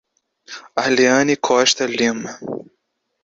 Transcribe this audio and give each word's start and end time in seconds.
Arleany 0.83 1.31
Costa 1.47 1.85
Lima 1.91 2.31